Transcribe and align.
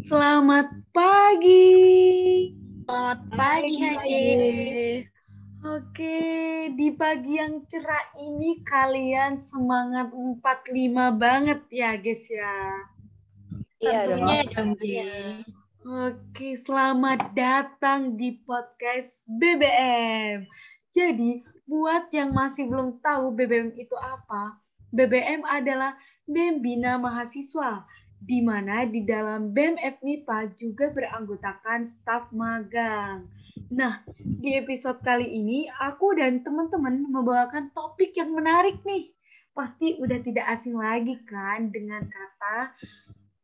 Selamat 0.00 0.72
pagi. 0.96 1.68
Selamat 2.88 3.20
pagi, 3.36 3.74
Haji. 3.84 4.24
Oke, 5.60 6.20
di 6.72 6.88
pagi 6.96 7.36
yang 7.36 7.68
cerah 7.68 8.16
ini 8.16 8.64
kalian 8.64 9.36
semangat 9.36 10.08
45 10.08 11.20
banget 11.20 11.60
ya, 11.68 12.00
guys 12.00 12.24
ya. 12.32 12.56
Iya 13.76 14.08
Tentunya 14.08 14.40
dong, 14.48 14.70
Ji. 14.80 14.96
Oke, 15.84 16.56
selamat 16.56 17.36
datang 17.36 18.16
di 18.16 18.40
podcast 18.40 19.20
BBM. 19.28 20.48
Jadi, 20.96 21.44
buat 21.68 22.08
yang 22.08 22.32
masih 22.32 22.64
belum 22.72 23.04
tahu 23.04 23.36
BBM 23.36 23.76
itu 23.76 23.92
apa, 24.00 24.56
BBM 24.88 25.44
adalah 25.44 25.92
BEM 26.28 26.60
Bina 26.60 27.00
Mahasiswa, 27.00 27.88
di 28.20 28.44
mana 28.44 28.84
di 28.84 29.00
dalam 29.00 29.56
BEM 29.56 29.80
FMIPA 29.80 30.52
juga 30.60 30.92
beranggotakan 30.92 31.88
staf 31.88 32.28
magang. 32.36 33.24
Nah, 33.72 34.04
di 34.20 34.52
episode 34.60 35.00
kali 35.00 35.24
ini 35.24 35.64
aku 35.72 36.12
dan 36.20 36.44
teman-teman 36.44 37.08
membawakan 37.08 37.72
topik 37.72 38.12
yang 38.12 38.36
menarik 38.36 38.76
nih. 38.84 39.08
Pasti 39.56 39.96
udah 39.96 40.20
tidak 40.20 40.46
asing 40.52 40.76
lagi 40.76 41.16
kan 41.24 41.72
dengan 41.72 42.04
kata 42.04 42.76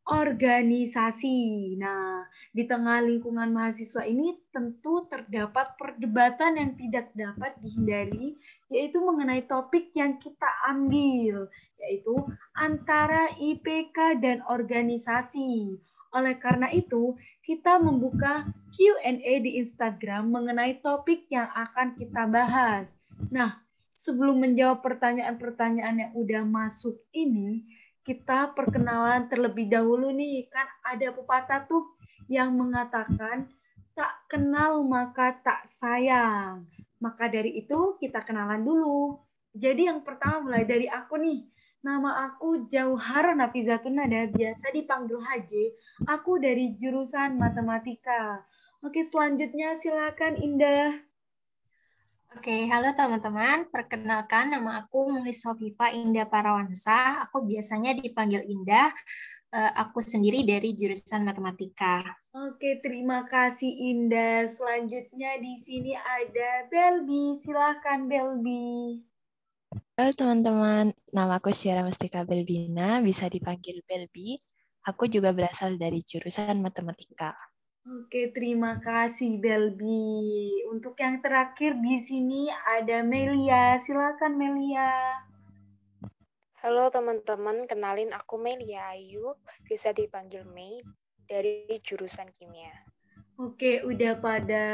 organisasi. 0.05 1.73
Nah, 1.81 2.29
di 2.53 2.69
tengah 2.69 3.01
lingkungan 3.01 3.49
mahasiswa 3.49 4.05
ini 4.05 4.37
tentu 4.53 5.09
terdapat 5.09 5.73
perdebatan 5.81 6.61
yang 6.61 6.71
tidak 6.77 7.09
dapat 7.17 7.57
dihindari, 7.59 8.37
yaitu 8.69 9.01
mengenai 9.01 9.43
topik 9.49 9.89
yang 9.97 10.21
kita 10.21 10.47
ambil, 10.69 11.49
yaitu 11.81 12.15
antara 12.53 13.33
IPK 13.41 14.21
dan 14.21 14.45
organisasi. 14.45 15.81
Oleh 16.15 16.37
karena 16.39 16.71
itu, 16.71 17.17
kita 17.43 17.81
membuka 17.81 18.47
Q&A 18.71 19.33
di 19.43 19.59
Instagram 19.59 20.31
mengenai 20.31 20.79
topik 20.79 21.27
yang 21.27 21.49
akan 21.51 21.97
kita 21.99 22.23
bahas. 22.29 22.95
Nah, 23.27 23.59
sebelum 23.99 24.39
menjawab 24.39 24.79
pertanyaan-pertanyaan 24.79 26.07
yang 26.07 26.11
udah 26.15 26.43
masuk 26.47 26.95
ini, 27.11 27.67
kita 28.05 28.53
perkenalan 28.53 29.25
terlebih 29.25 29.65
dahulu 29.65 30.13
nih. 30.13 30.45
Kan 30.53 30.69
ada 30.85 31.09
pepatah 31.09 31.65
tuh 31.65 31.97
yang 32.29 32.53
mengatakan 32.53 33.49
tak 33.97 34.29
kenal 34.29 34.85
maka 34.85 35.33
tak 35.41 35.65
sayang. 35.65 36.69
Maka 37.01 37.27
dari 37.27 37.57
itu 37.57 37.97
kita 37.97 38.21
kenalan 38.21 38.61
dulu. 38.61 39.17
Jadi 39.57 39.89
yang 39.89 40.05
pertama 40.05 40.45
mulai 40.45 40.63
dari 40.63 40.85
aku 40.85 41.17
nih. 41.17 41.49
Nama 41.85 42.33
aku 42.33 42.65
Jauhar 42.65 43.37
Nafizatun 43.37 43.93
Nada, 43.93 44.25
biasa 44.25 44.73
dipanggil 44.73 45.21
HJ. 45.21 45.51
Aku 46.09 46.41
dari 46.41 46.73
jurusan 46.81 47.37
matematika. 47.37 48.41
Oke, 48.81 49.05
selanjutnya 49.05 49.77
silakan 49.77 50.33
Indah. 50.41 50.97
Oke, 52.35 52.67
halo 52.67 52.91
teman-teman. 52.91 53.71
Perkenalkan, 53.71 54.51
nama 54.51 54.83
aku 54.83 55.07
Mulis 55.07 55.39
Hovifa 55.47 55.87
Indah 55.95 56.27
Parawansa. 56.27 57.23
Aku 57.23 57.47
biasanya 57.47 57.95
dipanggil 57.95 58.43
Indah. 58.43 58.91
Eh, 59.55 59.71
Aku 59.79 60.03
sendiri 60.03 60.43
dari 60.43 60.75
jurusan 60.75 61.23
matematika. 61.23 62.03
Oke, 62.35 62.83
terima 62.83 63.23
kasih 63.23 63.71
Indah. 63.71 64.51
Selanjutnya 64.51 65.39
di 65.39 65.55
sini 65.63 65.95
ada 65.95 66.67
Belbi. 66.67 67.39
Silakan 67.39 68.11
Belbi. 68.11 68.99
Halo 69.95 70.11
teman-teman, 70.11 70.91
nama 71.15 71.39
aku 71.39 71.55
Syara 71.55 71.87
Mustika 71.87 72.27
Belbina, 72.27 72.99
bisa 72.99 73.31
dipanggil 73.31 73.79
Belbi. 73.87 74.35
Aku 74.83 75.07
juga 75.07 75.31
berasal 75.31 75.79
dari 75.79 76.03
jurusan 76.03 76.59
matematika. 76.59 77.31
Oke, 77.85 78.33
terima 78.33 78.81
kasih 78.81 79.37
Belbi. 79.37 80.57
Untuk 80.73 80.97
yang 80.97 81.21
terakhir 81.21 81.77
di 81.77 82.01
sini 82.01 82.49
ada 82.49 83.05
Melia. 83.05 83.77
Silakan 83.77 84.41
Melia. 84.41 85.21
Halo 86.65 86.89
teman-teman, 86.89 87.69
kenalin 87.69 88.09
aku 88.09 88.41
Melia 88.41 88.89
Ayu, 88.89 89.37
bisa 89.69 89.93
dipanggil 89.93 90.41
Mei 90.49 90.81
dari 91.29 91.77
jurusan 91.85 92.25
kimia. 92.33 92.73
Oke, 93.37 93.85
udah 93.85 94.17
pada 94.17 94.65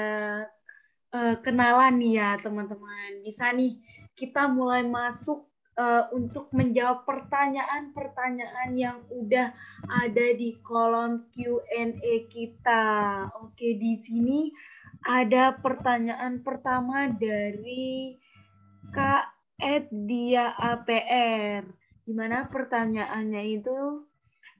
eh, 1.12 1.36
kenalan 1.44 2.00
nih 2.00 2.16
ya 2.16 2.40
teman-teman. 2.40 3.28
Bisa 3.28 3.52
nih 3.52 3.76
kita 4.16 4.48
mulai 4.48 4.88
masuk 4.88 5.51
eh, 5.78 6.04
untuk 6.16 6.52
menjawab 6.52 7.08
pertanyaan-pertanyaan 7.08 8.72
yang 8.76 8.98
udah 9.12 9.56
ada 9.88 10.28
di 10.36 10.58
kolom 10.64 11.30
Q&A 11.32 12.16
kita. 12.28 12.86
Oke, 13.44 13.76
di 13.80 13.94
sini 14.00 14.52
ada 15.06 15.58
pertanyaan 15.58 16.46
pertama 16.46 17.10
dari 17.10 18.18
Kak 18.94 19.58
Edia 19.62 20.54
APR. 20.58 21.66
Di 22.02 22.14
mana 22.18 22.50
pertanyaannya 22.50 23.44
itu 23.62 24.06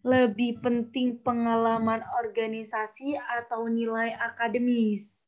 lebih 0.02 0.62
penting 0.66 1.22
pengalaman 1.22 2.02
organisasi 2.22 3.18
atau 3.18 3.70
nilai 3.70 4.18
akademis? 4.18 5.22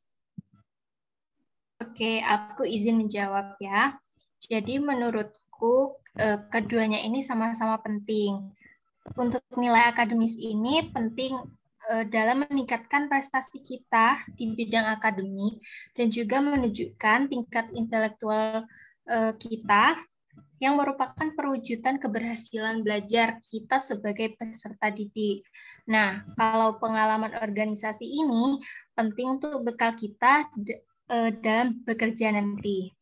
Oke, 1.78 2.24
aku 2.26 2.66
izin 2.66 3.06
menjawab 3.06 3.60
ya. 3.62 3.98
Jadi 4.42 4.82
menurutku 5.54 6.00
eh, 6.18 6.40
keduanya 6.50 7.00
ini 7.06 7.22
sama-sama 7.22 7.78
penting. 7.82 8.52
Untuk 9.20 9.44
nilai 9.60 9.92
akademis 9.92 10.40
ini 10.40 10.90
penting 10.92 11.36
eh, 11.92 12.06
dalam 12.08 12.48
meningkatkan 12.48 13.12
prestasi 13.12 13.62
kita 13.62 14.24
di 14.34 14.56
bidang 14.56 14.88
akademik 14.96 15.60
dan 15.94 16.08
juga 16.10 16.40
menunjukkan 16.40 17.20
tingkat 17.30 17.66
intelektual 17.76 18.66
eh, 19.10 19.34
kita 19.38 20.00
yang 20.62 20.80
merupakan 20.80 21.28
perwujudan 21.36 22.00
keberhasilan 22.00 22.88
belajar 22.88 23.44
kita 23.52 23.76
sebagai 23.84 24.32
peserta 24.40 24.88
didik. 24.88 25.44
Nah, 25.92 26.24
kalau 26.40 26.80
pengalaman 26.80 27.36
organisasi 27.36 28.08
ini 28.08 28.64
penting 28.96 29.38
untuk 29.40 29.60
bekal 29.68 29.92
kita 30.00 30.48
eh, 31.12 31.32
dalam 31.36 31.84
bekerja 31.84 32.32
nanti. 32.32 32.96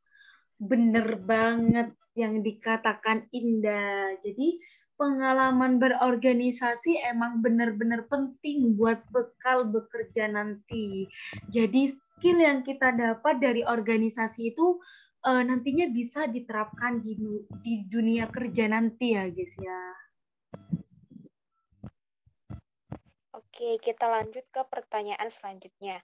Bener 0.58 1.22
banget 1.22 2.01
yang 2.16 2.44
dikatakan 2.44 3.28
Indah. 3.32 4.16
Jadi 4.24 4.60
pengalaman 5.02 5.82
berorganisasi 5.82 7.02
emang 7.10 7.42
bener-bener 7.42 8.06
penting 8.06 8.78
buat 8.78 9.02
bekal 9.10 9.66
bekerja 9.66 10.30
nanti. 10.30 11.10
Jadi 11.50 11.90
skill 11.90 12.38
yang 12.38 12.62
kita 12.62 12.94
dapat 12.94 13.42
dari 13.42 13.66
organisasi 13.66 14.54
itu 14.54 14.78
eh, 15.26 15.42
nantinya 15.42 15.90
bisa 15.90 16.30
diterapkan 16.30 17.02
di, 17.02 17.18
di 17.66 17.90
dunia 17.90 18.30
kerja 18.30 18.70
nanti 18.70 19.18
ya 19.18 19.26
guys 19.26 19.58
ya. 19.58 19.82
Oke, 23.34 23.82
kita 23.82 24.06
lanjut 24.06 24.46
ke 24.54 24.62
pertanyaan 24.70 25.28
selanjutnya. 25.34 26.00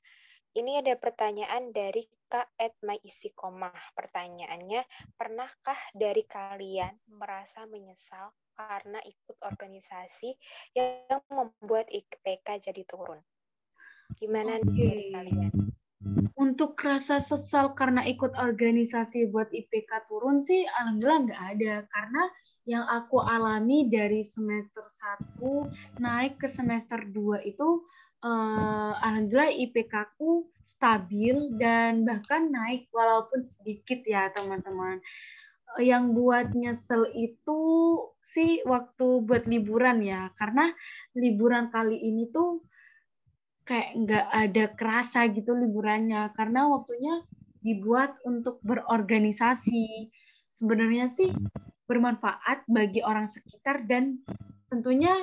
Ini 0.57 0.81
ada 0.81 0.97
pertanyaan 0.97 1.69
dari 1.69 2.01
Kak 2.25 2.57
Edma 2.57 2.97
Istiqomah. 2.97 3.93
Pertanyaannya, 3.93 4.81
pernahkah 5.13 5.77
dari 5.93 6.25
kalian 6.25 6.97
merasa 7.13 7.69
menyesal 7.69 8.33
karena 8.57 8.97
ikut 9.05 9.37
organisasi 9.45 10.33
yang 10.73 11.21
membuat 11.29 11.85
IPK 11.93 12.73
jadi 12.73 12.83
turun? 12.89 13.21
Gimana 14.17 14.57
nih 14.57 14.73
dari 14.73 15.05
kalian? 15.13 15.53
Untuk 16.33 16.73
rasa 16.81 17.21
sesal 17.21 17.77
karena 17.77 18.01
ikut 18.09 18.33
organisasi 18.33 19.29
buat 19.29 19.53
IPK 19.53 20.09
turun 20.09 20.41
sih 20.41 20.65
alhamdulillah 20.65 21.21
nggak 21.21 21.43
ada 21.53 21.73
karena 21.85 22.23
yang 22.65 22.85
aku 22.89 23.21
alami 23.21 23.85
dari 23.93 24.25
semester 24.25 24.89
1 25.37 26.01
naik 26.01 26.41
ke 26.41 26.49
semester 26.49 27.05
2 27.05 27.45
itu 27.45 27.85
eh, 28.23 28.93
alhamdulillah 28.97 29.53
IPK 29.53 29.93
ku 30.17 30.49
stabil 30.67 31.55
dan 31.55 32.03
bahkan 32.03 32.51
naik 32.51 32.91
walaupun 32.91 33.47
sedikit 33.47 34.03
ya 34.03 34.27
teman-teman. 34.35 34.99
Eh, 35.79 35.87
Yang 35.87 36.03
buat 36.17 36.47
nyesel 36.57 37.03
itu 37.15 37.59
sih 38.19 38.61
waktu 38.67 39.07
buat 39.23 39.47
liburan 39.47 40.03
ya 40.03 40.31
karena 40.35 40.73
liburan 41.15 41.71
kali 41.71 41.95
ini 41.97 42.27
tuh 42.31 42.61
kayak 43.67 43.89
nggak 43.99 44.27
ada 44.31 44.65
kerasa 44.79 45.27
gitu 45.31 45.51
liburannya 45.51 46.31
karena 46.35 46.71
waktunya 46.71 47.23
dibuat 47.63 48.19
untuk 48.27 48.59
berorganisasi. 48.63 50.11
Sebenarnya 50.51 51.07
sih 51.11 51.29
bermanfaat 51.87 52.67
bagi 52.67 52.99
orang 53.05 53.27
sekitar 53.29 53.87
dan 53.87 54.19
tentunya 54.67 55.15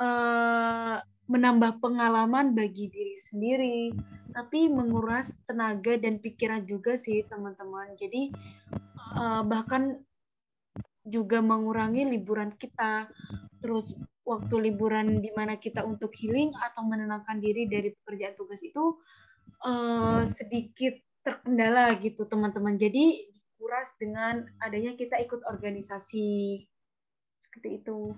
eh, 0.00 0.96
menambah 1.30 1.78
pengalaman 1.78 2.58
bagi 2.58 2.90
diri 2.90 3.14
sendiri, 3.14 3.94
tapi 4.34 4.66
menguras 4.66 5.30
tenaga 5.46 5.94
dan 5.94 6.18
pikiran 6.18 6.66
juga 6.66 6.98
sih 6.98 7.22
teman-teman. 7.30 7.94
Jadi 7.94 8.34
eh, 9.14 9.42
bahkan 9.46 10.02
juga 11.06 11.40
mengurangi 11.40 12.06
liburan 12.06 12.54
kita. 12.58 13.08
Terus 13.60 13.94
waktu 14.24 14.70
liburan 14.70 15.18
di 15.18 15.34
mana 15.34 15.58
kita 15.58 15.82
untuk 15.82 16.14
healing 16.14 16.54
atau 16.54 16.86
menenangkan 16.86 17.42
diri 17.42 17.66
dari 17.66 17.90
pekerjaan 17.90 18.38
tugas 18.38 18.62
itu 18.62 18.94
uh, 19.66 20.22
sedikit 20.22 20.94
terkendala 21.26 21.92
gitu 21.98 22.24
teman-teman. 22.24 22.78
Jadi 22.78 23.26
dikuras 23.34 23.90
dengan 23.98 24.46
adanya 24.62 24.94
kita 24.96 25.18
ikut 25.20 25.44
organisasi 25.44 26.62
seperti 27.42 27.68
itu. 27.82 28.14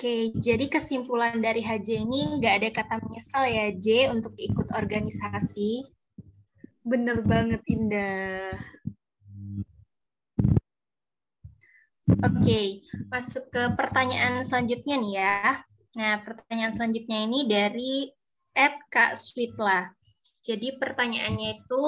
Oke, 0.00 0.32
jadi 0.32 0.64
kesimpulan 0.64 1.44
dari 1.44 1.60
HJ 1.60 2.08
ini 2.08 2.40
nggak 2.40 2.54
ada 2.56 2.68
kata 2.72 3.04
menyesal 3.04 3.44
ya, 3.44 3.68
J, 3.68 4.08
untuk 4.08 4.32
ikut 4.40 4.72
organisasi. 4.72 5.84
Bener 6.80 7.20
banget, 7.20 7.60
Indah. 7.68 8.56
Oke, 12.24 12.80
masuk 13.12 13.52
ke 13.52 13.76
pertanyaan 13.76 14.40
selanjutnya 14.40 14.96
nih 14.96 15.12
ya. 15.20 15.60
Nah, 15.92 16.16
pertanyaan 16.24 16.72
selanjutnya 16.72 17.20
ini 17.20 17.44
dari 17.44 18.08
Ed 18.56 18.80
Kak 18.88 19.20
Sweetla. 19.20 19.92
Jadi 20.40 20.80
pertanyaannya 20.80 21.60
itu 21.60 21.82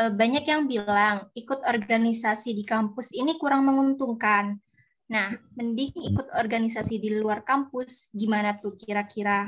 eh, 0.00 0.08
banyak 0.08 0.48
yang 0.48 0.64
bilang 0.64 1.28
ikut 1.36 1.68
organisasi 1.68 2.56
di 2.56 2.64
kampus 2.64 3.12
ini 3.12 3.36
kurang 3.36 3.68
menguntungkan. 3.68 4.56
Nah, 5.12 5.28
mending 5.60 5.92
ikut 5.92 6.32
organisasi 6.40 6.96
di 6.96 7.12
luar 7.12 7.44
kampus, 7.44 8.08
gimana 8.16 8.56
tuh 8.56 8.72
kira-kira? 8.72 9.44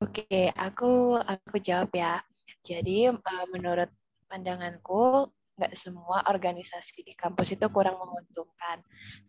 Oke, 0.00 0.48
aku 0.56 1.20
aku 1.20 1.60
jawab 1.60 1.92
ya. 1.92 2.24
Jadi 2.64 3.12
eh, 3.12 3.46
menurut 3.52 3.92
pandanganku 4.24 5.28
nggak 5.54 5.76
semua 5.76 6.24
organisasi 6.32 7.04
di 7.04 7.12
kampus 7.12 7.52
itu 7.52 7.68
kurang 7.68 8.00
menguntungkan. 8.00 8.80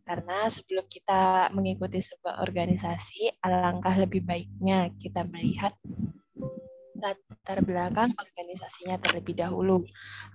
Karena 0.07 0.47
sebelum 0.47 0.87
kita 0.87 1.51
mengikuti 1.51 1.99
sebuah 1.99 2.39
organisasi, 2.39 3.43
alangkah 3.43 3.99
lebih 3.99 4.23
baiknya 4.23 4.95
kita 4.95 5.27
melihat 5.27 5.75
latar 6.99 7.59
belakang 7.61 8.11
organisasinya 8.15 8.97
terlebih 8.99 9.35
dahulu. 9.35 9.83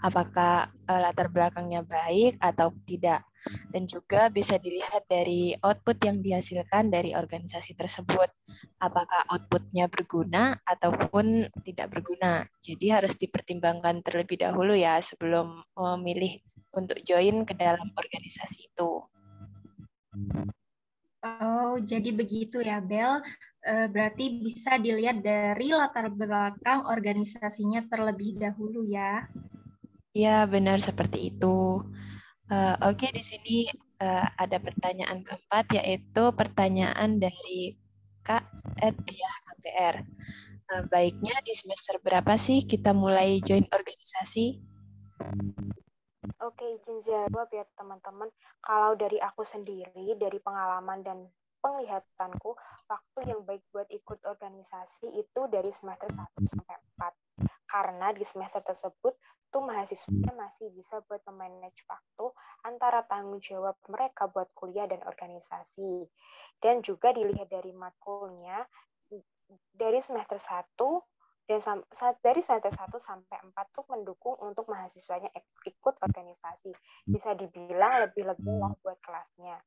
Apakah 0.04 0.68
uh, 0.88 1.00
latar 1.00 1.32
belakangnya 1.32 1.84
baik 1.84 2.36
atau 2.40 2.72
tidak. 2.84 3.24
Dan 3.72 3.88
juga 3.88 4.28
bisa 4.28 4.60
dilihat 4.60 5.08
dari 5.08 5.56
output 5.64 5.96
yang 6.04 6.20
dihasilkan 6.20 6.92
dari 6.92 7.16
organisasi 7.16 7.72
tersebut. 7.72 8.28
Apakah 8.76 9.24
outputnya 9.32 9.88
berguna 9.88 10.60
ataupun 10.60 11.48
tidak 11.64 11.88
berguna. 11.88 12.44
Jadi 12.60 12.92
harus 12.92 13.16
dipertimbangkan 13.16 14.04
terlebih 14.04 14.44
dahulu 14.44 14.76
ya 14.76 15.00
sebelum 15.00 15.64
memilih 15.72 16.36
untuk 16.76 17.00
join 17.00 17.48
ke 17.48 17.56
dalam 17.56 17.88
organisasi 17.96 18.68
itu. 18.68 19.08
Oh, 21.20 21.76
jadi 21.84 22.17
begitu 22.17 22.64
ya, 22.64 22.81
Bel. 22.81 23.20
Eh, 23.61 23.87
berarti 23.93 24.40
bisa 24.40 24.81
dilihat 24.81 25.20
dari 25.20 25.69
latar 25.69 26.08
belakang 26.08 26.88
organisasinya 26.88 27.84
terlebih 27.93 28.40
dahulu 28.40 28.88
ya. 28.88 29.28
Ya, 30.17 30.49
benar 30.49 30.81
seperti 30.81 31.28
itu. 31.28 31.84
Uh, 32.50 32.75
Oke, 32.88 33.06
okay, 33.06 33.11
di 33.14 33.22
sini 33.22 33.58
uh, 34.02 34.26
ada 34.34 34.58
pertanyaan 34.58 35.22
keempat, 35.22 35.70
yaitu 35.76 36.25
pertanyaan 36.34 37.20
dari 37.20 37.76
Kak 38.25 38.43
Etia 38.81 39.31
KPR. 39.46 39.96
Uh, 40.72 40.82
baiknya 40.90 41.37
di 41.44 41.52
semester 41.55 42.00
berapa 42.02 42.34
sih 42.40 42.64
kita 42.64 42.90
mulai 42.96 43.38
join 43.44 43.69
organisasi? 43.70 44.58
Oke, 46.40 46.64
izin 46.72 47.04
jawab 47.04 47.52
ya 47.52 47.69
teman-teman. 47.76 48.32
Kalau 48.64 48.96
dari 48.96 49.20
aku 49.20 49.44
sendiri, 49.44 50.16
dari 50.16 50.40
pengalaman 50.40 51.04
dan 51.04 51.28
penglihatanku, 51.60 52.56
waktu 52.88 53.19
yang 53.28 53.44
baik 53.44 53.60
buat 53.69 53.84
ikut 53.92 54.25
organisasi 54.25 55.20
itu 55.20 55.40
dari 55.52 55.69
semester 55.69 56.08
1 56.08 56.16
sampai 56.48 56.81
4. 56.96 57.12
Karena 57.69 58.16
di 58.16 58.25
semester 58.25 58.64
tersebut 58.64 59.20
tuh 59.52 59.62
mahasiswanya 59.69 60.32
masih 60.32 60.72
bisa 60.72 61.04
buat 61.04 61.20
memanage 61.28 61.84
waktu 61.84 62.32
antara 62.64 63.04
tanggung 63.04 63.44
jawab 63.44 63.76
mereka 63.93 64.25
buat 64.32 64.48
kuliah 64.56 64.88
dan 64.88 65.04
organisasi. 65.04 66.08
Dan 66.56 66.81
juga 66.81 67.12
dilihat 67.12 67.52
dari 67.52 67.76
matkulnya, 67.76 68.64
dari 69.76 70.00
semester 70.00 70.40
1 70.40 70.72
dan 71.50 71.82
dari 72.23 72.38
semester 72.38 72.70
1 72.70 72.94
sampai 73.02 73.43
4 73.43 73.75
tuh 73.75 73.82
mendukung 73.91 74.38
untuk 74.38 74.70
mahasiswanya 74.70 75.35
ikut 75.67 75.94
organisasi. 75.99 76.70
Bisa 77.11 77.35
dibilang 77.35 78.06
lebih 78.06 78.23
lega 78.31 78.55
lah 78.55 78.70
buat 78.79 78.94
kelasnya. 79.02 79.58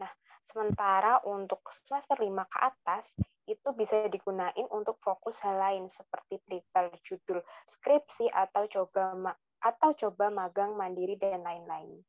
Nah, 0.00 0.08
sementara 0.48 1.20
untuk 1.28 1.60
semester 1.68 2.16
5 2.16 2.48
ke 2.48 2.58
atas 2.64 3.12
itu 3.44 3.68
bisa 3.76 4.08
digunain 4.08 4.64
untuk 4.72 4.96
fokus 5.04 5.44
hal 5.44 5.60
lain 5.60 5.84
seperti 5.84 6.40
prepare 6.48 6.96
judul 7.04 7.44
skripsi 7.68 8.32
atau 8.32 8.64
coba 8.64 9.36
atau 9.60 9.90
coba 9.92 10.32
magang 10.32 10.80
mandiri 10.80 11.20
dan 11.20 11.44
lain-lain. 11.44 12.00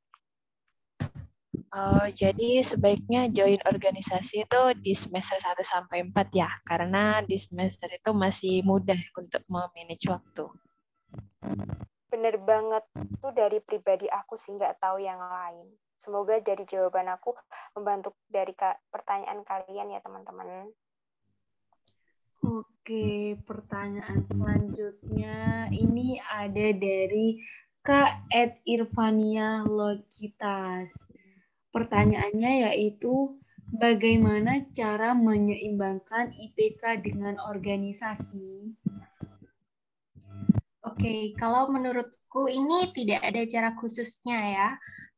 Oh, 1.70 2.08
jadi 2.10 2.64
sebaiknya 2.64 3.28
join 3.30 3.60
organisasi 3.68 4.48
itu 4.48 4.62
di 4.80 4.94
semester 4.96 5.38
1 5.38 5.60
sampai 5.62 6.08
4 6.08 6.30
ya, 6.32 6.50
karena 6.64 7.20
di 7.26 7.36
semester 7.36 7.92
itu 7.92 8.16
masih 8.16 8.64
mudah 8.64 9.00
untuk 9.20 9.44
memanage 9.52 10.08
waktu. 10.08 10.46
Bener 12.10 12.36
banget, 12.42 12.84
itu 12.96 13.28
dari 13.36 13.60
pribadi 13.62 14.08
aku 14.10 14.40
sih 14.40 14.56
nggak 14.56 14.82
tahu 14.82 15.04
yang 15.04 15.20
lain. 15.20 15.68
Semoga 16.00 16.40
dari 16.40 16.64
jawaban 16.64 17.12
aku 17.12 17.36
membantu 17.76 18.16
dari 18.32 18.56
pertanyaan 18.88 19.44
kalian 19.44 19.94
ya 19.94 20.00
teman-teman. 20.00 20.72
Oke, 22.40 23.36
pertanyaan 23.44 24.24
selanjutnya 24.32 25.68
ini 25.76 26.24
ada 26.24 26.72
dari 26.72 27.44
Kak 27.84 28.32
Ed 28.32 28.64
Irvania 28.64 29.68
Logitas. 29.68 30.92
Pertanyaannya 31.70 32.70
yaitu 32.70 33.38
bagaimana 33.70 34.66
cara 34.74 35.14
menyeimbangkan 35.14 36.34
IPK 36.34 37.06
dengan 37.06 37.38
organisasi? 37.38 38.74
Oke, 40.80 41.36
kalau 41.38 41.70
menurutku 41.70 42.50
ini 42.50 42.90
tidak 42.96 43.22
ada 43.22 43.44
cara 43.46 43.70
khususnya 43.78 44.40
ya, 44.40 44.70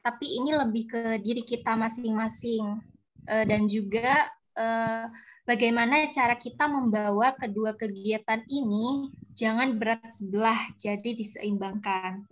tapi 0.02 0.42
ini 0.42 0.52
lebih 0.58 0.84
ke 0.90 1.02
diri 1.22 1.46
kita 1.46 1.78
masing-masing 1.78 2.82
eh, 3.30 3.46
dan 3.46 3.70
juga 3.70 4.26
eh, 4.58 5.06
bagaimana 5.46 6.10
cara 6.10 6.36
kita 6.36 6.66
membawa 6.66 7.38
kedua 7.38 7.78
kegiatan 7.78 8.42
ini 8.50 9.14
jangan 9.38 9.78
berat 9.78 10.10
sebelah, 10.10 10.60
jadi 10.76 11.14
diseimbangkan. 11.14 12.26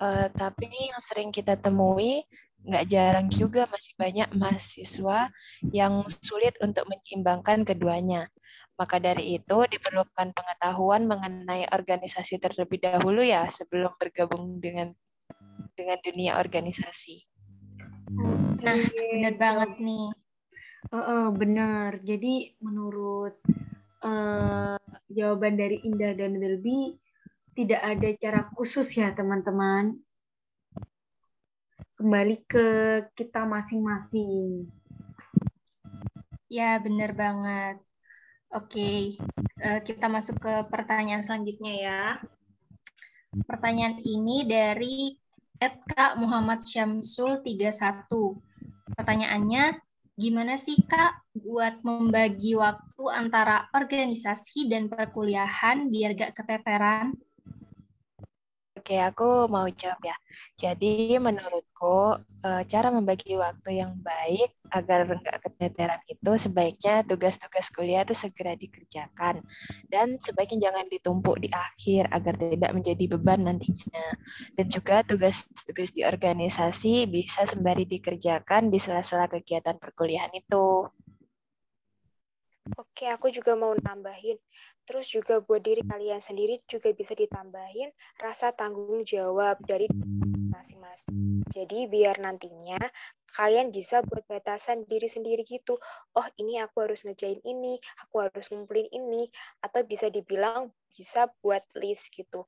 Uh, 0.00 0.32
tapi 0.32 0.64
yang 0.64 0.96
sering 1.04 1.28
kita 1.28 1.60
temui 1.60 2.24
nggak 2.64 2.88
jarang 2.88 3.28
juga 3.28 3.68
masih 3.68 3.92
banyak 3.96 4.28
mahasiswa 4.36 5.28
yang 5.72 6.04
sulit 6.08 6.56
untuk 6.64 6.88
menyeimbangkan 6.88 7.64
keduanya. 7.64 8.28
Maka 8.80 8.96
dari 8.96 9.36
itu 9.36 9.58
diperlukan 9.68 10.32
pengetahuan 10.32 11.04
mengenai 11.04 11.68
organisasi 11.68 12.40
terlebih 12.40 12.80
dahulu 12.80 13.20
ya 13.20 13.44
sebelum 13.44 13.92
bergabung 14.00 14.56
dengan 14.56 14.96
dengan 15.76 16.00
dunia 16.00 16.40
organisasi. 16.40 17.28
Nah, 18.60 18.76
benar 18.88 19.34
banget 19.36 19.70
nih. 19.80 20.08
Uh, 20.88 20.96
uh, 20.96 21.24
benar. 21.32 22.00
Jadi 22.00 22.56
menurut 22.64 23.36
uh, 24.04 24.80
jawaban 25.12 25.60
dari 25.60 25.80
Indah 25.84 26.16
dan 26.16 26.40
Wilby, 26.40 26.96
tidak 27.54 27.82
ada 27.82 28.08
cara 28.16 28.40
khusus 28.54 28.86
ya 28.96 29.10
teman-teman. 29.14 29.98
Kembali 32.00 32.40
ke 32.48 32.66
kita 33.12 33.44
masing-masing. 33.44 34.70
Ya, 36.48 36.80
benar 36.80 37.12
banget. 37.12 37.76
Oke, 38.50 39.14
eh, 39.62 39.80
kita 39.86 40.10
masuk 40.10 40.42
ke 40.42 40.54
pertanyaan 40.66 41.22
selanjutnya 41.22 41.74
ya. 41.76 42.02
Pertanyaan 43.46 44.02
ini 44.02 44.42
dari 44.42 45.14
Kak 45.60 46.18
Muhammad 46.18 46.64
Syamsul 46.64 47.44
31. 47.44 48.40
Pertanyaannya, 48.96 49.78
gimana 50.16 50.56
sih 50.56 50.82
Kak 50.82 51.30
buat 51.36 51.84
membagi 51.86 52.56
waktu 52.58 53.04
antara 53.12 53.68
organisasi 53.76 54.66
dan 54.66 54.88
perkuliahan 54.90 55.92
biar 55.92 56.16
gak 56.16 56.32
keteteran? 56.40 57.14
Oke, 58.90 58.98
aku 58.98 59.46
mau 59.46 59.70
jawab 59.70 60.02
ya. 60.02 60.18
Jadi 60.58 61.14
menurutku 61.22 62.18
eh, 62.42 62.66
cara 62.66 62.90
membagi 62.90 63.38
waktu 63.38 63.78
yang 63.78 63.94
baik 64.02 64.50
agar 64.66 65.06
nggak 65.06 65.46
keteteran 65.46 66.02
itu 66.10 66.32
sebaiknya 66.34 67.06
tugas-tugas 67.06 67.70
kuliah 67.70 68.02
itu 68.02 68.18
segera 68.18 68.58
dikerjakan 68.58 69.46
dan 69.86 70.18
sebaiknya 70.18 70.74
jangan 70.74 70.90
ditumpuk 70.90 71.38
di 71.38 71.46
akhir 71.54 72.10
agar 72.10 72.34
tidak 72.34 72.74
menjadi 72.74 73.04
beban 73.14 73.46
nantinya. 73.46 74.06
Dan 74.58 74.66
juga 74.66 75.06
tugas-tugas 75.06 75.94
di 75.94 76.02
organisasi 76.02 77.06
bisa 77.06 77.46
sembari 77.46 77.86
dikerjakan 77.86 78.74
di 78.74 78.82
sela-sela 78.82 79.30
kegiatan 79.30 79.78
perkuliahan 79.78 80.34
itu. 80.34 80.90
Oke, 82.78 83.06
aku 83.10 83.30
juga 83.34 83.54
mau 83.58 83.74
nambahin. 83.74 84.38
Terus 84.86 85.06
juga 85.10 85.38
buat 85.42 85.62
diri 85.62 85.82
kalian 85.86 86.22
sendiri 86.22 86.62
juga 86.70 86.90
bisa 86.94 87.14
ditambahin 87.14 87.90
rasa 88.18 88.50
tanggung 88.54 89.02
jawab 89.06 89.58
dari 89.66 89.86
masing-masing. 90.54 91.14
Jadi 91.50 91.86
biar 91.90 92.18
nantinya 92.22 92.78
kalian 93.34 93.70
bisa 93.74 94.02
buat 94.06 94.22
batasan 94.26 94.86
diri 94.86 95.06
sendiri 95.10 95.42
gitu. 95.46 95.78
Oh 96.14 96.26
ini 96.38 96.58
aku 96.62 96.86
harus 96.86 97.02
ngejain 97.06 97.38
ini, 97.46 97.78
aku 98.02 98.26
harus 98.26 98.46
ngumpulin 98.50 98.86
ini, 98.90 99.30
atau 99.62 99.82
bisa 99.86 100.10
dibilang 100.10 100.70
bisa 100.94 101.30
buat 101.42 101.62
list 101.78 102.10
gitu. 102.14 102.46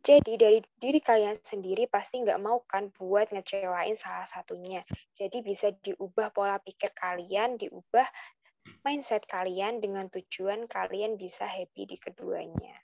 Jadi 0.00 0.40
dari 0.40 0.58
diri 0.80 1.00
kalian 1.04 1.36
sendiri 1.44 1.84
pasti 1.84 2.24
nggak 2.24 2.40
mau 2.40 2.64
kan 2.64 2.88
buat 2.96 3.28
ngecewain 3.36 3.92
salah 3.96 4.24
satunya. 4.24 4.80
Jadi 5.12 5.44
bisa 5.44 5.68
diubah 5.84 6.32
pola 6.32 6.56
pikir 6.56 6.88
kalian, 6.96 7.60
diubah 7.60 8.08
mindset 8.84 9.24
kalian 9.28 9.80
dengan 9.80 10.08
tujuan 10.08 10.64
kalian 10.68 11.16
bisa 11.20 11.44
happy 11.44 11.84
di 11.88 11.96
keduanya. 12.00 12.76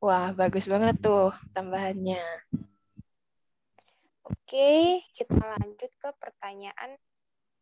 Wah, 0.00 0.32
bagus 0.32 0.64
banget 0.64 0.96
tuh 1.04 1.30
tambahannya. 1.52 2.24
Oke, 4.24 5.04
kita 5.12 5.36
lanjut 5.36 5.92
ke 6.00 6.08
pertanyaan 6.16 6.96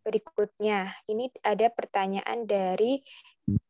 berikutnya. 0.07 0.95
Ini 1.11 1.33
ada 1.43 1.67
pertanyaan 1.73 2.47
dari 2.47 3.03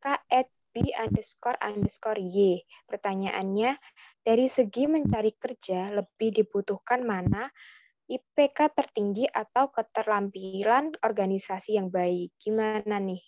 KB 0.03 0.73
underscore 0.95 1.57
underscore 1.59 2.21
Y. 2.21 2.61
Pertanyaannya, 2.85 3.75
dari 4.21 4.45
segi 4.45 4.85
mencari 4.85 5.33
kerja 5.33 5.89
lebih 5.89 6.43
dibutuhkan 6.43 7.01
mana 7.01 7.49
IPK 8.09 8.73
tertinggi 8.73 9.29
atau 9.29 9.69
keterampilan 9.69 10.97
organisasi 11.05 11.77
yang 11.77 11.93
baik? 11.93 12.33
Gimana 12.41 12.97
nih? 12.97 13.21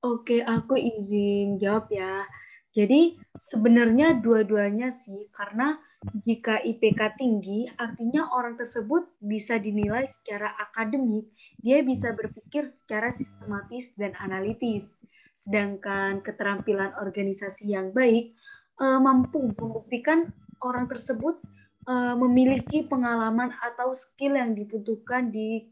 Oke, 0.00 0.40
aku 0.40 0.80
izin 0.80 1.60
jawab 1.60 1.92
ya. 1.92 2.24
Jadi 2.72 3.20
sebenarnya 3.36 4.16
dua-duanya 4.16 4.88
sih, 4.88 5.28
karena 5.28 5.76
jika 6.24 6.58
IPK 6.64 7.20
tinggi, 7.20 7.68
artinya 7.76 8.32
orang 8.32 8.56
tersebut 8.56 9.12
bisa 9.20 9.60
dinilai 9.60 10.08
secara 10.08 10.56
akademik, 10.56 11.28
dia 11.60 11.84
bisa 11.84 12.16
berpikir 12.16 12.64
secara 12.64 13.12
sistematis 13.12 13.92
dan 13.94 14.16
analitis. 14.18 14.88
Sedangkan 15.36 16.24
keterampilan 16.24 16.96
organisasi 16.96 17.70
yang 17.70 17.92
baik 17.92 18.32
eh, 18.80 18.98
mampu 18.98 19.52
membuktikan 19.52 20.32
orang 20.64 20.88
tersebut 20.88 21.38
uh, 21.86 22.14
memiliki 22.18 22.86
pengalaman 22.86 23.54
atau 23.58 23.94
skill 23.96 24.38
yang 24.38 24.54
dibutuhkan 24.54 25.30
di 25.30 25.70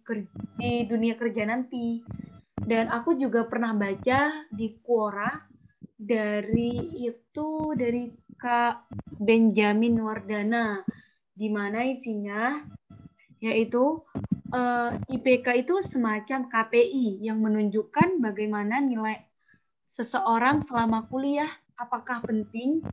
di 0.59 0.73
dunia 0.87 1.14
kerja 1.14 1.47
nanti. 1.47 2.02
Dan 2.61 2.93
aku 2.93 3.17
juga 3.17 3.49
pernah 3.49 3.73
baca 3.73 4.47
di 4.52 4.79
Quora 4.85 5.33
dari 5.97 7.05
itu 7.05 7.73
dari 7.76 8.09
Kak 8.37 8.88
Benjamin 9.21 10.00
Wardana 10.00 10.81
di 11.37 11.49
mana 11.49 11.85
isinya 11.88 12.61
yaitu 13.40 14.05
uh, 14.52 14.93
eh, 14.93 15.17
IPK 15.17 15.64
itu 15.64 15.81
semacam 15.81 16.49
KPI 16.52 17.25
yang 17.25 17.40
menunjukkan 17.40 18.21
bagaimana 18.21 18.85
nilai 18.85 19.25
seseorang 19.88 20.61
selama 20.61 21.09
kuliah 21.09 21.49
apakah 21.81 22.21
penting 22.21 22.85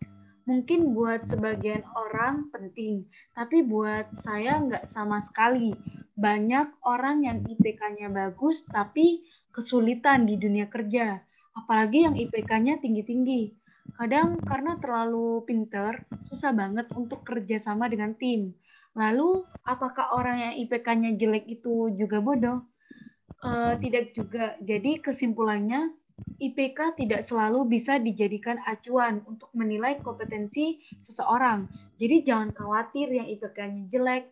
mungkin 0.48 0.96
buat 0.96 1.28
sebagian 1.28 1.84
orang 1.92 2.48
penting, 2.56 3.04
tapi 3.36 3.68
buat 3.68 4.16
saya 4.16 4.64
nggak 4.64 4.88
sama 4.88 5.20
sekali. 5.20 5.76
Banyak 6.16 6.82
orang 6.88 7.28
yang 7.28 7.38
IPK-nya 7.44 8.08
bagus, 8.10 8.64
tapi 8.66 9.28
kesulitan 9.52 10.24
di 10.24 10.40
dunia 10.40 10.72
kerja, 10.72 11.20
apalagi 11.52 12.08
yang 12.08 12.16
IPK-nya 12.16 12.80
tinggi-tinggi. 12.80 13.54
Kadang 14.00 14.40
karena 14.40 14.80
terlalu 14.80 15.44
pinter, 15.44 16.08
susah 16.32 16.56
banget 16.56 16.88
untuk 16.96 17.28
kerja 17.28 17.60
sama 17.60 17.92
dengan 17.92 18.16
tim. 18.16 18.56
Lalu, 18.98 19.46
apakah 19.68 20.16
orang 20.16 20.38
yang 20.42 20.54
IPK-nya 20.64 21.14
jelek 21.20 21.46
itu 21.46 21.94
juga 21.94 22.18
bodoh? 22.24 22.66
Uh, 23.44 23.78
tidak 23.78 24.18
juga. 24.18 24.58
Jadi 24.58 24.98
kesimpulannya, 24.98 25.94
IPK 26.38 26.98
tidak 26.98 27.22
selalu 27.26 27.66
bisa 27.78 27.98
dijadikan 27.98 28.62
acuan 28.66 29.26
untuk 29.26 29.50
menilai 29.58 29.98
kompetensi 30.02 30.82
seseorang. 31.02 31.66
Jadi 31.98 32.26
jangan 32.26 32.54
khawatir 32.54 33.10
yang 33.10 33.26
IPK-nya 33.26 33.90
jelek. 33.90 34.30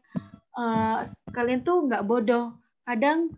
Uh, 0.55 1.01
kalian 1.33 1.65
tuh 1.65 1.89
nggak 1.89 2.05
bodoh. 2.05 2.57
Kadang 2.85 3.33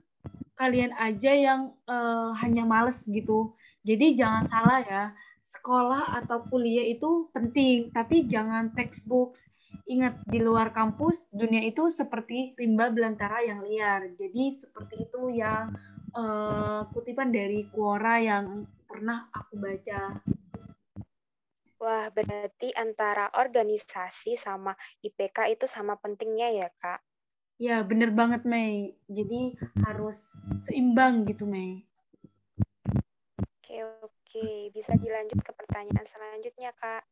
kalian 0.59 0.91
aja 0.99 1.31
yang 1.31 1.71
uh, 1.87 2.35
hanya 2.43 2.67
males 2.67 3.07
gitu. 3.07 3.55
Jadi 3.87 4.19
jangan 4.19 4.43
salah 4.51 4.79
ya. 4.83 5.03
Sekolah 5.47 6.19
atau 6.19 6.43
kuliah 6.51 6.83
itu 6.83 7.31
penting, 7.31 7.87
tapi 7.95 8.27
jangan 8.27 8.75
textbooks. 8.75 9.47
Ingat, 9.87 10.19
di 10.27 10.43
luar 10.43 10.75
kampus, 10.75 11.31
dunia 11.31 11.63
itu 11.63 11.87
seperti 11.87 12.51
rimba 12.59 12.91
belantara 12.91 13.39
yang 13.47 13.63
liar. 13.63 14.11
Jadi 14.19 14.51
seperti 14.51 15.07
itu 15.07 15.31
yang 15.31 15.71
uh, 16.17 16.81
kutipan 16.89 17.29
dari 17.29 17.69
Quora 17.69 18.17
yang 18.17 18.65
pernah 18.89 19.29
aku 19.29 19.53
baca. 19.61 20.17
Wah, 21.77 22.09
berarti 22.09 22.73
antara 22.73 23.29
organisasi 23.37 24.33
sama 24.33 24.73
IPK 25.05 25.53
itu 25.53 25.69
sama 25.69 25.93
pentingnya 26.01 26.49
ya, 26.49 26.67
Kak? 26.81 26.99
Ya, 27.61 27.85
bener 27.85 28.09
banget, 28.09 28.41
Mei. 28.49 28.97
Jadi 29.05 29.53
harus 29.85 30.33
seimbang 30.65 31.29
gitu, 31.29 31.45
Mei. 31.45 31.85
Oke, 33.61 33.77
oke. 34.01 34.73
Bisa 34.73 34.97
dilanjut 34.97 35.37
ke 35.37 35.51
pertanyaan 35.53 36.05
selanjutnya, 36.09 36.73
Kak. 36.81 37.05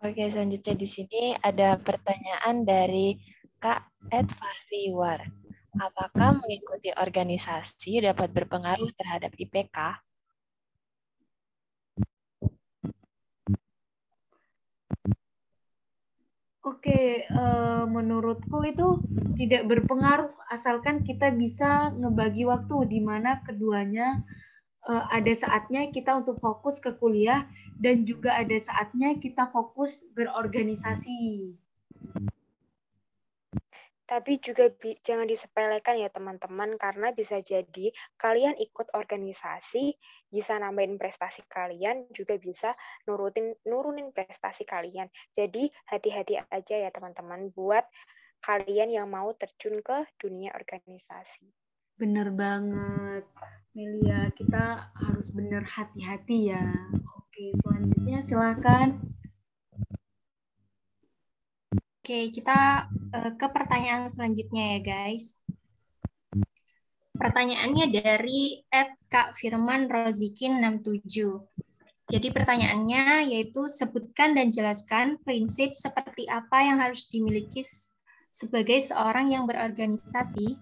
Oke, 0.00 0.24
selanjutnya 0.28 0.74
di 0.76 0.88
sini 0.88 1.22
ada 1.36 1.76
pertanyaan 1.76 2.64
dari 2.64 3.16
Kak 3.60 4.08
Ed 4.08 4.28
Fahriwar. 4.32 5.45
Apakah 5.76 6.40
mengikuti 6.40 6.88
organisasi 6.88 8.00
dapat 8.00 8.32
berpengaruh 8.32 8.88
terhadap 8.96 9.36
IPK? 9.36 10.00
Oke, 16.66 17.28
uh, 17.30 17.84
menurutku 17.86 18.64
itu 18.66 18.98
tidak 19.36 19.68
berpengaruh 19.70 20.32
asalkan 20.50 21.04
kita 21.04 21.30
bisa 21.30 21.92
ngebagi 21.92 22.48
waktu 22.48 22.90
di 22.90 23.00
mana 23.04 23.44
keduanya 23.44 24.24
uh, 24.88 25.04
ada 25.12 25.30
saatnya 25.30 25.92
kita 25.92 26.16
untuk 26.16 26.40
fokus 26.40 26.80
ke 26.80 26.96
kuliah 26.96 27.46
dan 27.78 28.02
juga 28.02 28.34
ada 28.34 28.56
saatnya 28.56 29.14
kita 29.20 29.46
fokus 29.52 30.08
berorganisasi. 30.16 31.54
Tapi 34.06 34.38
juga 34.38 34.70
jangan 35.02 35.26
disepelekan 35.26 35.98
ya 35.98 36.06
teman-teman, 36.14 36.78
karena 36.78 37.10
bisa 37.10 37.42
jadi 37.42 37.90
kalian 38.14 38.54
ikut 38.54 38.94
organisasi, 38.94 39.98
bisa 40.30 40.54
nambahin 40.62 40.94
prestasi 40.94 41.42
kalian, 41.50 42.06
juga 42.14 42.38
bisa 42.38 42.78
nurutin 43.10 43.50
nurunin 43.66 44.14
prestasi 44.14 44.62
kalian. 44.62 45.10
Jadi 45.34 45.66
hati-hati 45.90 46.38
aja 46.38 46.74
ya 46.86 46.90
teman-teman 46.94 47.50
buat 47.50 47.82
kalian 48.46 48.94
yang 48.94 49.10
mau 49.10 49.34
terjun 49.34 49.82
ke 49.82 50.06
dunia 50.22 50.54
organisasi. 50.54 51.50
Bener 51.98 52.30
banget, 52.30 53.26
Melia. 53.74 54.30
Kita 54.38 54.92
harus 54.94 55.32
bener 55.34 55.66
hati-hati 55.66 56.54
ya. 56.54 56.62
Oke, 57.16 57.50
selanjutnya 57.58 58.22
silakan. 58.22 59.05
Oke, 62.06 62.30
kita 62.30 62.86
uh, 62.86 63.34
ke 63.34 63.46
pertanyaan 63.50 64.06
selanjutnya 64.06 64.78
ya, 64.78 64.80
guys. 64.94 65.42
Pertanyaannya 67.18 67.90
dari 67.90 68.62
Ed 68.70 68.94
Kak 69.10 69.34
Firman 69.34 69.90
Rozikin 69.90 70.62
67. 70.62 71.02
Jadi 72.06 72.28
pertanyaannya 72.30 73.26
yaitu 73.26 73.66
sebutkan 73.66 74.38
dan 74.38 74.54
jelaskan 74.54 75.18
prinsip 75.26 75.74
seperti 75.74 76.30
apa 76.30 76.62
yang 76.62 76.78
harus 76.78 77.10
dimiliki 77.10 77.66
sebagai 78.30 78.78
seorang 78.78 79.34
yang 79.34 79.42
berorganisasi. 79.42 80.54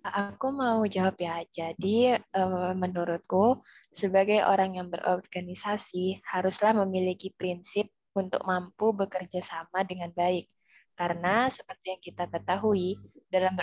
Aku 0.00 0.48
mau 0.48 0.80
jawab 0.88 1.20
ya. 1.20 1.44
Jadi 1.52 2.16
eh, 2.16 2.72
menurutku 2.72 3.60
sebagai 3.92 4.48
orang 4.48 4.80
yang 4.80 4.88
berorganisasi 4.88 6.24
haruslah 6.24 6.72
memiliki 6.72 7.36
prinsip 7.36 7.92
untuk 8.14 8.42
mampu 8.46 8.94
bekerja 8.94 9.42
sama 9.42 9.82
dengan 9.82 10.14
baik. 10.14 10.46
Karena 10.94 11.50
seperti 11.50 11.86
yang 11.90 12.02
kita 12.06 12.24
ketahui, 12.30 12.94
dalam, 13.26 13.58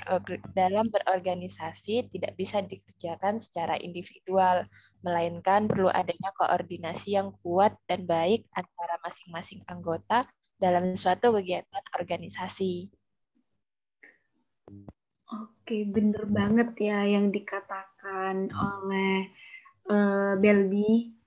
dalam 0.51 0.85
berorganisasi 0.91 2.11
tidak 2.11 2.35
bisa 2.35 2.59
dikerjakan 2.59 3.39
secara 3.39 3.79
individual, 3.79 4.67
melainkan 4.99 5.71
perlu 5.71 5.87
adanya 5.87 6.35
koordinasi 6.35 7.15
yang 7.15 7.31
kuat 7.39 7.71
dan 7.87 8.03
baik 8.03 8.43
antara 8.51 8.99
masing-masing 8.99 9.63
anggota 9.71 10.27
dalam 10.59 10.91
suatu 10.99 11.31
kegiatan 11.31 11.83
organisasi. 11.95 12.91
Oke, 15.31 15.87
bener 15.87 16.27
banget 16.27 16.75
ya 16.83 17.07
yang 17.07 17.31
dikatakan 17.31 18.51
oleh 18.51 19.31
uh, 19.87 20.35
Belbi. 20.35 21.20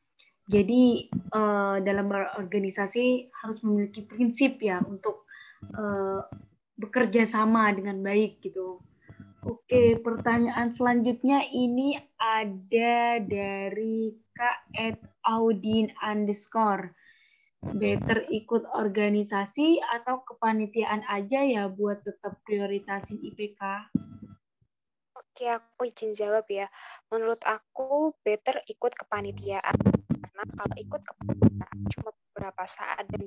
Jadi 0.44 1.08
uh, 1.32 1.80
dalam 1.80 2.04
berorganisasi 2.04 3.32
harus 3.32 3.58
memiliki 3.64 4.04
prinsip 4.04 4.60
ya 4.60 4.84
untuk 4.84 5.24
uh, 5.72 6.20
bekerja 6.76 7.24
sama 7.24 7.72
dengan 7.72 8.04
baik 8.04 8.44
gitu. 8.44 8.84
Oke, 9.44 10.00
pertanyaan 10.00 10.72
selanjutnya 10.72 11.44
ini 11.52 11.96
ada 12.16 13.20
dari 13.20 14.16
Kak 14.32 14.72
Ed 14.72 15.00
Audin 15.24 15.92
underscore. 16.00 16.92
Better 17.64 18.28
ikut 18.28 18.68
organisasi 18.76 19.80
atau 19.80 20.20
kepanitiaan 20.24 21.04
aja 21.08 21.40
ya 21.40 21.64
buat 21.68 22.04
tetap 22.04 22.40
prioritasin 22.44 23.20
IPK? 23.20 23.60
Oke, 25.16 25.48
aku 25.48 25.88
izin 25.88 26.12
jawab 26.12 26.44
ya. 26.52 26.68
Menurut 27.08 27.40
aku 27.44 28.12
better 28.20 28.60
ikut 28.68 28.92
kepanitiaan 28.92 29.93
kalau 30.44 30.76
ikut 30.76 31.02
kepanitiaan 31.02 31.78
cuma 31.96 32.10
beberapa 32.34 32.64
saat 32.66 33.06
dan 33.08 33.24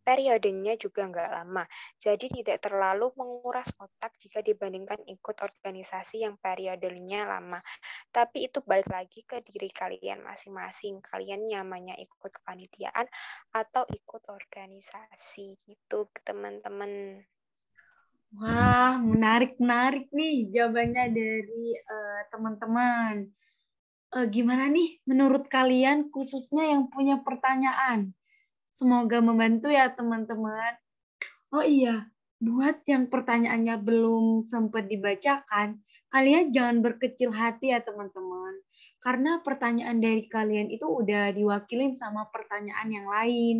periodenya 0.00 0.74
juga 0.80 1.06
nggak 1.06 1.30
lama. 1.30 1.64
Jadi 2.00 2.40
tidak 2.40 2.64
terlalu 2.64 3.12
menguras 3.14 3.68
otak 3.76 4.16
jika 4.18 4.40
dibandingkan 4.40 4.98
ikut 5.06 5.36
organisasi 5.38 6.24
yang 6.24 6.40
periodenya 6.40 7.28
lama. 7.28 7.60
Tapi 8.08 8.48
itu 8.48 8.64
balik 8.64 8.88
lagi 8.88 9.22
ke 9.28 9.44
diri 9.44 9.68
kalian 9.70 10.24
masing-masing. 10.24 11.04
Kalian 11.04 11.46
nyamannya 11.46 12.00
ikut 12.00 12.30
kepanitiaan 12.40 13.06
atau 13.52 13.84
ikut 13.92 14.24
organisasi 14.24 15.60
gitu 15.60 16.08
teman-teman. 16.24 17.22
Wah, 18.30 18.94
menarik-menarik 19.02 20.06
nih 20.14 20.54
jawabannya 20.54 21.04
dari 21.10 21.66
uh, 21.82 22.20
teman-teman. 22.30 23.26
Uh, 24.10 24.26
gimana 24.26 24.66
nih 24.66 24.98
menurut 25.06 25.46
kalian 25.46 26.10
khususnya 26.10 26.66
yang 26.66 26.90
punya 26.90 27.22
pertanyaan? 27.22 28.10
Semoga 28.74 29.22
membantu 29.22 29.70
ya 29.70 29.86
teman-teman. 29.94 30.74
Oh 31.54 31.62
iya, 31.62 32.10
buat 32.42 32.82
yang 32.90 33.06
pertanyaannya 33.06 33.76
belum 33.82 34.42
sempat 34.42 34.90
dibacakan, 34.90 35.82
kalian 36.10 36.50
jangan 36.50 36.82
berkecil 36.82 37.30
hati 37.30 37.70
ya 37.70 37.84
teman-teman. 37.86 38.66
Karena 38.98 39.38
pertanyaan 39.46 40.02
dari 40.02 40.26
kalian 40.26 40.74
itu 40.74 40.84
udah 40.84 41.30
diwakilin 41.30 41.94
sama 41.94 42.26
pertanyaan 42.34 42.88
yang 42.90 43.06
lain. 43.06 43.56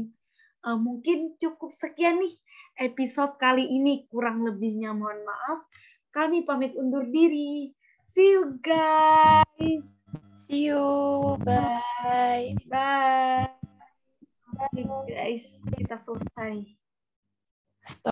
Uh, 0.67 0.77
mungkin 0.77 1.39
cukup 1.41 1.73
sekian 1.73 2.21
nih 2.21 2.35
episode 2.77 3.39
kali 3.39 3.65
ini. 3.65 4.05
Kurang 4.11 4.45
lebihnya 4.45 4.93
mohon 4.93 5.23
maaf. 5.25 5.65
Kami 6.11 6.43
pamit 6.43 6.77
undur 6.77 7.07
diri. 7.07 7.73
See 8.05 8.35
you 8.35 8.59
guys. 8.61 10.00
See 10.51 10.67
you. 10.67 11.39
Bye. 11.47 12.59
Bye. 12.67 13.55
Oke 14.59 14.83
guys, 15.15 15.63
kita 15.79 15.95
selesai. 15.95 16.75
Stop. 17.79 18.09